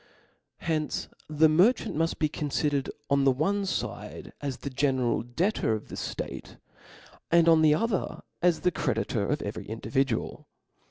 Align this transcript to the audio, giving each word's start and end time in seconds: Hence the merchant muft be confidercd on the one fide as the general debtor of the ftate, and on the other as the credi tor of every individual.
Hence 0.61 1.09
the 1.29 1.47
merchant 1.47 1.95
muft 1.95 2.17
be 2.17 2.27
confidercd 2.27 2.89
on 3.11 3.23
the 3.23 3.29
one 3.31 3.67
fide 3.67 4.33
as 4.41 4.57
the 4.57 4.71
general 4.71 5.21
debtor 5.21 5.73
of 5.73 5.89
the 5.89 5.95
ftate, 5.95 6.57
and 7.29 7.47
on 7.47 7.61
the 7.61 7.75
other 7.75 8.21
as 8.41 8.61
the 8.61 8.71
credi 8.71 9.05
tor 9.05 9.27
of 9.27 9.43
every 9.43 9.67
individual. 9.67 10.47